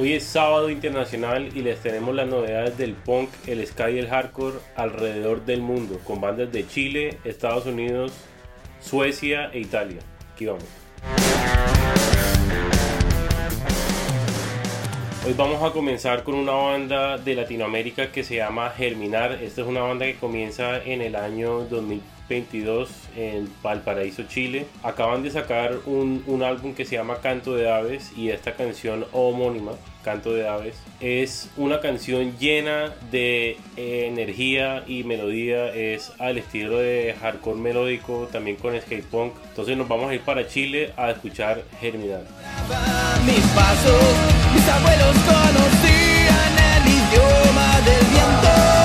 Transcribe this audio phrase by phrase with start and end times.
[0.00, 4.06] Hoy es sábado internacional y les tenemos las novedades del punk, el ska y el
[4.06, 8.12] hardcore alrededor del mundo, con bandas de Chile, Estados Unidos,
[8.80, 9.98] Suecia e Italia.
[10.32, 10.62] Aquí vamos.
[15.26, 19.32] Hoy vamos a comenzar con una banda de Latinoamérica que se llama Germinar.
[19.42, 21.64] Esta es una banda que comienza en el año
[22.28, 24.66] 2022 en Valparaíso, Chile.
[24.82, 29.06] Acaban de sacar un, un álbum que se llama Canto de Aves y esta canción
[29.12, 29.72] homónima,
[30.02, 35.68] Canto de Aves, es una canción llena de energía y melodía.
[35.74, 39.34] Es al estilo de hardcore melódico, también con skate punk.
[39.48, 42.22] Entonces nos vamos a ir para Chile a escuchar Germinar.
[43.26, 44.02] Mis pasos,
[44.54, 48.77] mis abuelos conocían el idioma del viento.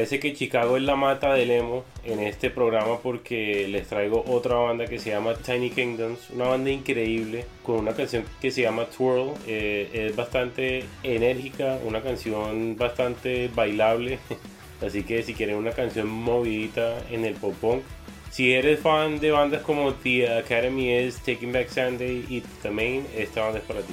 [0.00, 4.54] Parece que Chicago es la mata del emo en este programa porque les traigo otra
[4.54, 8.86] banda que se llama Tiny Kingdoms, una banda increíble con una canción que se llama
[8.86, 14.18] Twirl, eh, es bastante enérgica, una canción bastante bailable,
[14.80, 17.82] así que si quieren una canción movidita en el pop punk,
[18.30, 23.06] si eres fan de bandas como The Academy is Taking Back Sunday y The Main,
[23.14, 23.92] esta banda es para ti.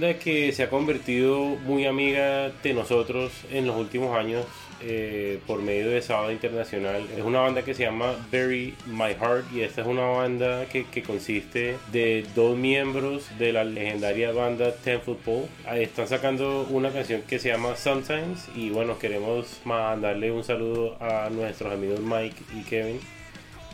[0.00, 4.46] Banda que se ha convertido muy amiga de nosotros en los últimos años
[4.80, 7.06] eh, por medio de Sábado Internacional.
[7.14, 10.86] Es una banda que se llama Bury My Heart y esta es una banda que,
[10.86, 15.46] que consiste de dos miembros de la legendaria banda Ten Football.
[15.74, 21.28] Están sacando una canción que se llama Sometimes y bueno, queremos mandarle un saludo a
[21.28, 23.00] nuestros amigos Mike y Kevin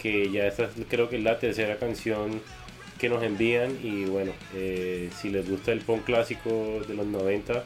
[0.00, 2.40] que ya esta es, creo que es la tercera canción
[3.00, 7.64] que nos envían y bueno, eh, si les gusta el punk clásico de los 90,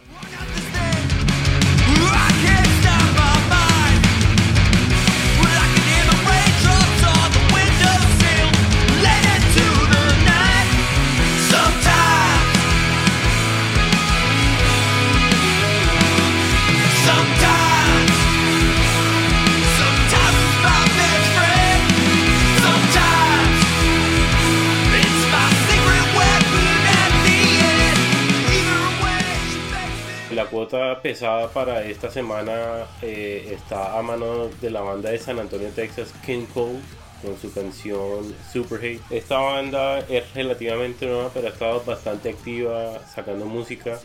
[30.64, 35.68] cuota pesada para esta semana eh, está a mano de la banda de San Antonio,
[35.70, 36.78] Texas, King Cole
[37.22, 39.00] con su canción Super Hate.
[39.10, 43.98] Esta banda es relativamente nueva, pero ha estado bastante activa sacando música.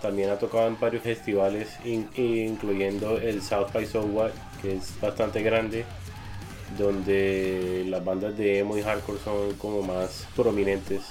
[0.00, 5.42] También ha tocado en varios festivales, in- incluyendo el South by Southwest, que es bastante
[5.42, 5.84] grande,
[6.78, 11.02] donde las bandas de emo y hardcore son como más prominentes.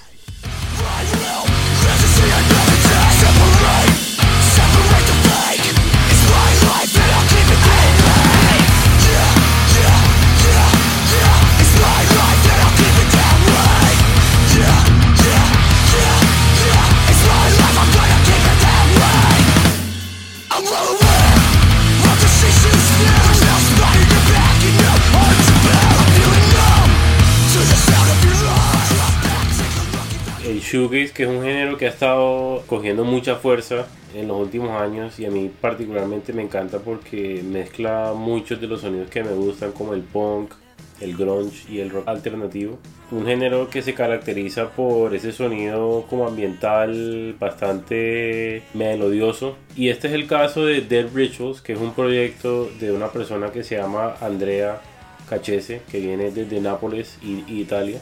[30.78, 35.20] Shoegaze, que es un género que ha estado cogiendo mucha fuerza en los últimos años
[35.20, 39.72] y a mí particularmente me encanta porque mezcla muchos de los sonidos que me gustan
[39.72, 40.54] como el punk,
[41.02, 42.78] el grunge y el rock alternativo.
[43.12, 49.56] Un género que se caracteriza por ese sonido como ambiental bastante melodioso.
[49.76, 53.52] Y este es el caso de Dead Rituals, que es un proyecto de una persona
[53.52, 54.82] que se llama Andrea
[55.30, 58.00] Cachese, que viene desde Nápoles y, Italia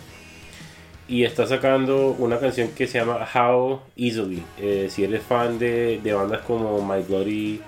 [1.07, 4.43] y está sacando una canción que se llama How Easily.
[4.57, 7.61] Eh, si eres fan de, de bandas como My Bloody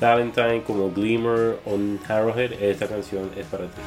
[0.00, 1.78] Valentine, como Glimmer o
[2.08, 3.80] Arrowhead, esta canción es para ti.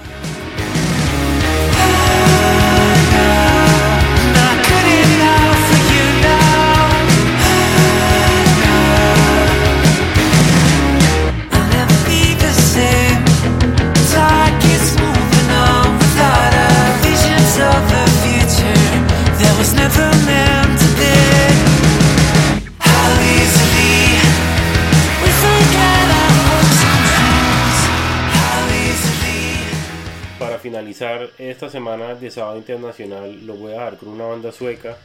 [30.40, 34.98] Para finalizar esta semana de sábado internacional, lo voy a dejar con una banda sueca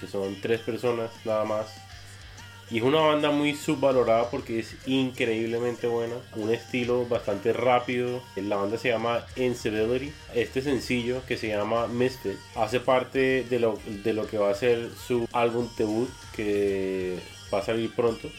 [0.00, 1.91] que son tres personas nada más.
[2.72, 6.14] Y es una banda muy subvalorada porque es increíblemente buena.
[6.36, 8.22] Un estilo bastante rápido.
[8.34, 10.10] La banda se llama Incivility.
[10.34, 14.54] Este sencillo que se llama Misfit hace parte de lo, de lo que va a
[14.54, 17.18] ser su álbum debut que
[17.52, 18.30] va a salir pronto.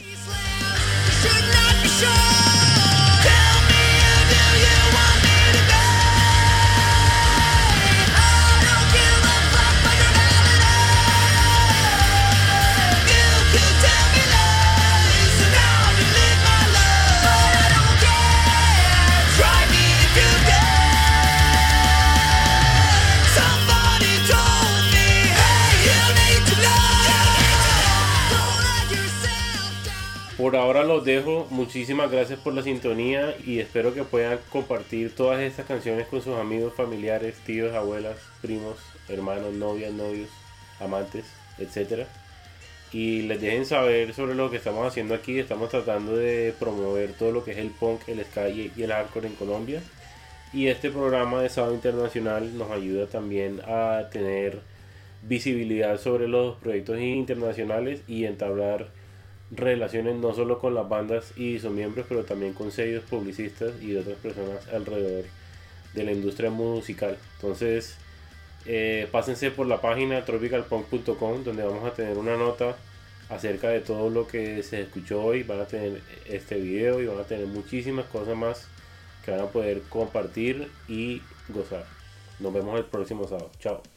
[30.54, 31.48] Por ahora los dejo.
[31.50, 36.36] Muchísimas gracias por la sintonía y espero que puedan compartir todas estas canciones con sus
[36.38, 38.76] amigos, familiares, tíos, abuelas, primos,
[39.08, 40.28] hermanos, novias, novios,
[40.78, 41.24] amantes,
[41.58, 42.06] etc.
[42.92, 45.40] Y les dejen saber sobre lo que estamos haciendo aquí.
[45.40, 49.26] Estamos tratando de promover todo lo que es el punk, el ska y el hardcore
[49.26, 49.82] en Colombia.
[50.52, 54.60] Y este programa de Sábado Internacional nos ayuda también a tener
[55.22, 58.86] visibilidad sobre los proyectos internacionales y entablar
[59.56, 63.96] relaciones no solo con las bandas y sus miembros, pero también con sellos, publicistas y
[63.96, 65.24] otras personas alrededor
[65.94, 67.16] de la industria musical.
[67.36, 67.96] Entonces,
[68.66, 72.76] eh, pásense por la página tropicalpunk.com donde vamos a tener una nota
[73.28, 75.42] acerca de todo lo que se escuchó hoy.
[75.42, 78.66] Van a tener este video y van a tener muchísimas cosas más
[79.24, 81.86] que van a poder compartir y gozar.
[82.40, 83.50] Nos vemos el próximo sábado.
[83.58, 83.93] Chao.